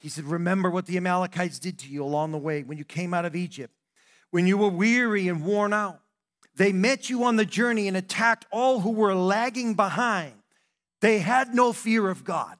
[0.00, 3.14] He said, Remember what the Amalekites did to you along the way when you came
[3.14, 3.72] out of Egypt,
[4.32, 6.00] when you were weary and worn out
[6.56, 10.34] they met you on the journey and attacked all who were lagging behind.
[11.00, 12.56] They had no fear of God.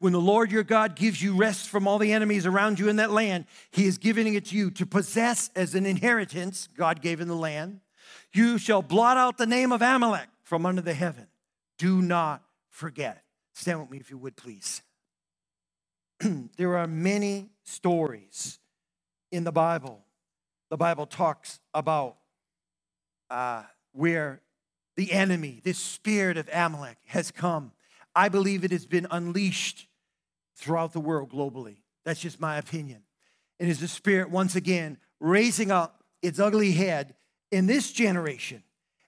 [0.00, 2.96] When the Lord your God gives you rest from all the enemies around you in
[2.96, 7.20] that land, He is giving it to you to possess as an inheritance, God gave
[7.20, 7.80] in the land.
[8.32, 11.26] You shall blot out the name of Amalek from under the heaven.
[11.78, 13.24] Do not forget.
[13.54, 14.82] Stand with me if you would, please.
[16.56, 18.58] there are many stories
[19.32, 20.04] in the Bible
[20.70, 22.16] the Bible talks about
[23.30, 23.62] uh,
[23.92, 24.40] where
[24.96, 27.72] the enemy, this spirit of Amalek, has come
[28.18, 29.86] I believe it has been unleashed
[30.56, 31.76] throughout the world globally.
[32.04, 33.04] That's just my opinion.
[33.60, 37.14] It is the Spirit once again raising up its ugly head
[37.52, 38.64] in this generation.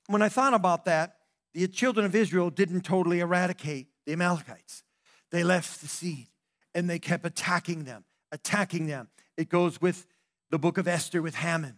[0.06, 1.16] When I thought about that,
[1.54, 4.84] the children of Israel didn't totally eradicate the Amalekites.
[5.32, 6.28] They left the seed
[6.72, 9.08] and they kept attacking them, attacking them.
[9.36, 10.06] It goes with
[10.50, 11.76] the book of Esther with Haman.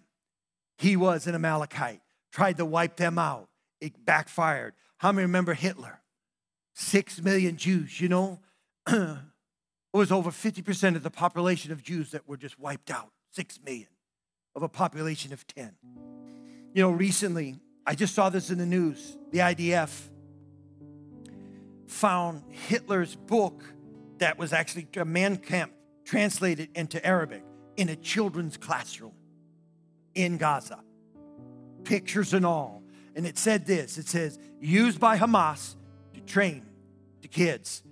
[0.79, 2.01] He was an Amalekite,
[2.33, 3.49] tried to wipe them out.
[3.81, 4.75] It backfired.
[4.99, 6.01] How many remember Hitler?
[6.75, 8.41] Six million Jews, you know?
[8.89, 9.19] it
[9.93, 13.11] was over 50% of the population of Jews that were just wiped out.
[13.31, 13.89] Six million
[14.55, 15.73] of a population of 10.
[16.75, 17.57] You know, recently,
[17.87, 19.17] I just saw this in the news.
[19.31, 20.09] The IDF
[21.87, 23.63] found Hitler's book
[24.19, 27.45] that was actually a Mein Kampf translated into Arabic
[27.77, 29.15] in a children's classroom
[30.15, 30.83] in Gaza.
[31.85, 32.83] Pictures and all.
[33.15, 35.77] And it said this it says, used by Hamas
[36.15, 36.67] to train
[37.21, 37.83] the kids,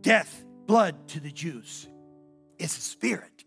[0.00, 1.88] death, blood to the Jews.
[2.58, 3.44] It's a spirit.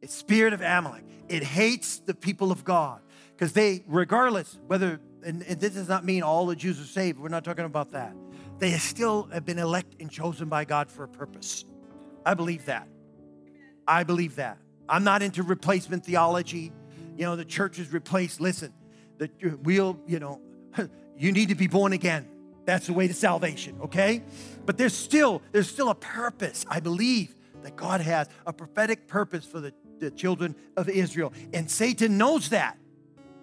[0.00, 1.04] It's spirit of Amalek.
[1.28, 3.02] It hates the people of God
[3.32, 7.18] because they, regardless whether, and, and this does not mean all the Jews are saved.
[7.18, 8.14] We're not talking about that.
[8.58, 11.64] They still have been elected and chosen by God for a purpose.
[12.24, 12.88] I believe that.
[13.86, 14.58] I believe that.
[14.90, 16.72] I'm not into replacement theology.
[17.16, 18.40] You know, the church is replaced.
[18.40, 18.74] Listen,
[19.18, 19.30] that
[19.62, 20.40] we'll, you know,
[21.16, 22.28] you need to be born again.
[22.66, 24.22] That's the way to salvation, okay?
[24.66, 29.44] But there's still, there's still a purpose, I believe, that God has, a prophetic purpose
[29.44, 31.32] for the, the children of Israel.
[31.54, 32.76] And Satan knows that.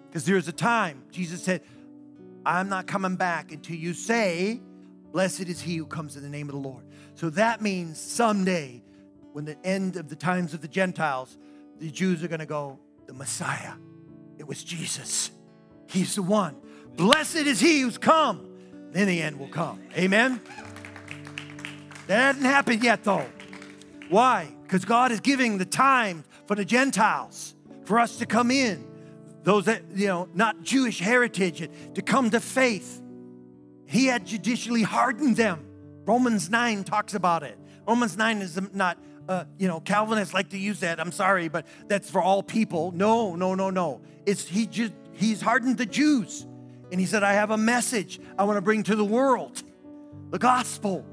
[0.08, 1.62] Because there's a time, Jesus said,
[2.46, 4.60] I'm not coming back until you say,
[5.12, 6.84] Blessed is he who comes in the name of the Lord.
[7.14, 8.82] So that means someday,
[9.38, 11.38] when the end of the times of the Gentiles,
[11.78, 12.76] the Jews are going to go,
[13.06, 13.74] The Messiah.
[14.36, 15.30] It was Jesus.
[15.86, 16.56] He's the one.
[16.96, 18.50] Blessed is he who's come.
[18.90, 19.80] Then the end will come.
[19.96, 20.40] Amen.
[22.08, 23.26] That hasn't happened yet, though.
[24.08, 24.52] Why?
[24.64, 28.84] Because God is giving the time for the Gentiles, for us to come in,
[29.44, 33.00] those that, you know, not Jewish heritage, to come to faith.
[33.86, 35.64] He had judicially hardened them.
[36.06, 37.56] Romans 9 talks about it.
[37.88, 38.98] Romans 9 is not,
[39.28, 40.98] uh, you know, Calvinists like to use that.
[40.98, 42.92] I'm sorry, but that's for all people.
[42.92, 44.00] No, no, no, no.
[44.26, 46.46] It's he just he's hardened the Jews.
[46.90, 49.62] And he said, I have a message I want to bring to the world
[50.30, 51.04] the gospel.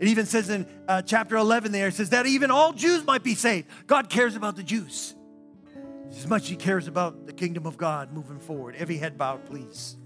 [0.00, 3.22] It even says in uh, chapter 11 there, it says that even all Jews might
[3.22, 3.68] be saved.
[3.86, 5.14] God cares about the Jews
[6.10, 8.74] as much as he cares about the kingdom of God moving forward.
[8.76, 9.96] Every head bowed, please.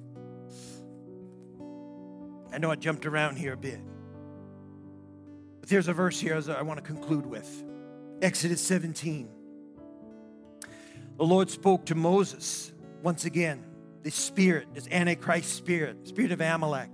[2.52, 3.80] I know I jumped around here a bit.
[5.64, 7.64] But there's a verse here I want to conclude with
[8.20, 9.30] Exodus 17.
[11.16, 12.70] The Lord spoke to Moses
[13.02, 13.64] once again,
[14.02, 16.90] this spirit, this Antichrist spirit, spirit of Amalek.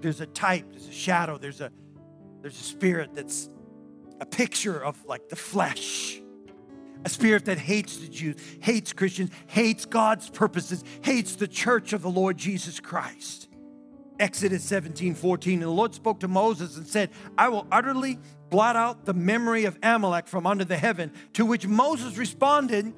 [0.00, 1.72] There's a type, there's a shadow, there's a
[2.42, 3.50] there's a spirit that's
[4.20, 6.20] a picture of like the flesh.
[7.04, 12.02] A spirit that hates the Jews, hates Christians, hates God's purposes, hates the church of
[12.02, 13.47] the Lord Jesus Christ.
[14.18, 15.54] Exodus 17, 14.
[15.54, 18.18] And the Lord spoke to Moses and said, I will utterly
[18.50, 21.12] blot out the memory of Amalek from under the heaven.
[21.34, 22.92] To which Moses responded,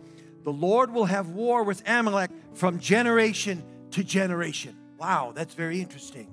[0.45, 3.63] The Lord will have war with Amalek from generation
[3.93, 4.77] to generation.
[4.99, 6.29] Wow, that's very interesting.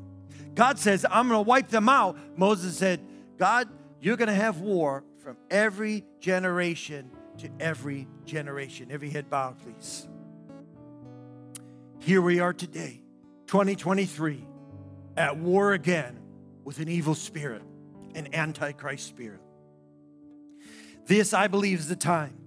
[0.54, 2.18] God says, I'm going to wipe them out.
[2.38, 3.00] Moses said,
[3.38, 3.70] God,
[4.02, 8.88] you're going to have war from every generation to every generation.
[8.92, 10.08] Every head bowed, please.
[12.00, 13.02] Here we are today,
[13.48, 14.48] 2023
[15.18, 16.20] at war again
[16.64, 17.64] with an evil spirit,
[18.16, 19.42] an antichrist spirit.
[21.06, 22.38] This, I believe, is the time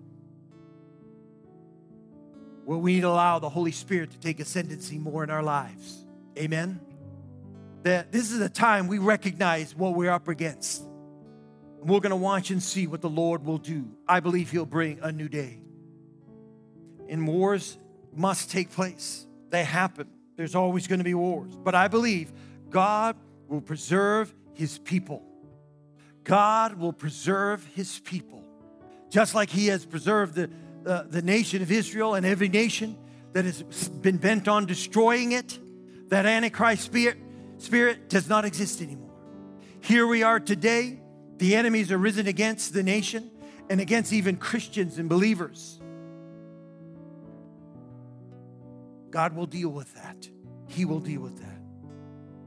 [2.65, 6.07] where we need to allow the Holy Spirit to take ascendancy more in our lives.
[6.39, 6.81] Amen.
[7.83, 10.83] That this is a time we recognize what we're up against.
[11.81, 13.89] And we're going to watch and see what the Lord will do.
[14.07, 15.63] I believe He'll bring a new day.
[17.09, 17.79] And wars
[18.15, 20.09] must take place, they happen.
[20.37, 21.57] There's always going to be wars.
[21.57, 22.33] But I believe
[22.71, 23.17] God
[23.49, 25.23] will preserve his people.
[26.25, 28.45] God will preserve his people.
[29.11, 30.51] Just like he has preserved the,
[30.87, 32.97] uh, the nation of Israel and every nation
[33.33, 35.59] that has been bent on destroying it,
[36.09, 37.19] that Antichrist spirit,
[37.59, 39.11] spirit does not exist anymore.
[39.81, 41.01] Here we are today.
[41.39, 43.31] The enemies are risen against the nation
[43.69, 45.81] and against even Christians and believers.
[49.11, 50.29] God will deal with that.
[50.69, 51.60] He will deal with that.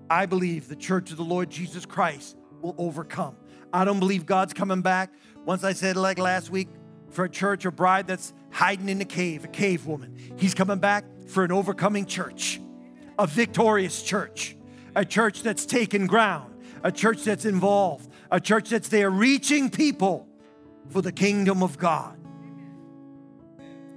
[0.10, 3.36] I believe the church of the Lord Jesus Christ will overcome.
[3.72, 5.12] I don't believe God's coming back.
[5.46, 6.70] Once I said, like last week,
[7.14, 10.16] for a church or bride that's hiding in a cave, a cave woman.
[10.38, 12.60] He's coming back for an overcoming church,
[13.18, 14.58] a victorious church,
[14.96, 20.28] a church that's taken ground, a church that's involved, a church that's there reaching people
[20.90, 22.18] for the kingdom of God.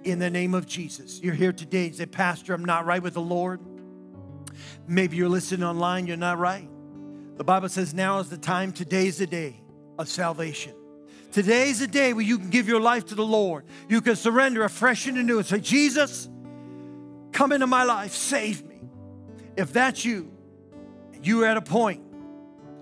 [0.04, 1.20] In the name of Jesus.
[1.20, 1.90] You're here today.
[1.90, 3.61] say, Pastor, I'm not right with the Lord.
[4.86, 6.68] Maybe you're listening online, you're not right.
[7.36, 9.61] The Bible says now is the time, today's the day
[9.98, 10.74] of salvation.
[11.32, 13.64] Today's the day where you can give your life to the Lord.
[13.88, 16.28] You can surrender afresh and anew and say, Jesus,
[17.32, 18.80] come into my life, save me.
[19.57, 20.32] If that's you,
[21.22, 22.02] you're at a point,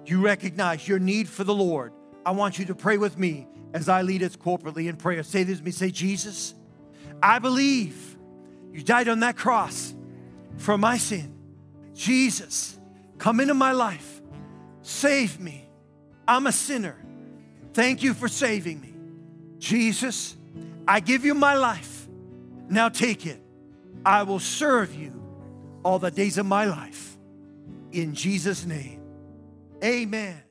[0.07, 1.93] you recognize your need for the Lord.
[2.25, 5.22] I want you to pray with me as I lead us corporately in prayer.
[5.22, 6.55] Say this to me, say, Jesus,
[7.22, 8.16] I believe
[8.72, 9.95] you died on that cross
[10.59, 11.34] for my sin.
[11.95, 12.78] Jesus,
[13.18, 14.20] come into my life.
[14.82, 15.66] Save me.
[16.26, 16.97] I'm a sinner.
[17.72, 18.95] Thank you for saving me.
[19.59, 20.36] Jesus,
[20.86, 22.07] I give you my life.
[22.68, 23.40] Now take it.
[24.05, 25.22] I will serve you
[25.82, 27.16] all the days of my life.
[27.92, 29.01] In Jesus' name,
[29.82, 30.43] amen.